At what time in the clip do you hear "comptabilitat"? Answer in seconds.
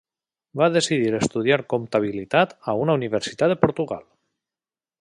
1.73-2.55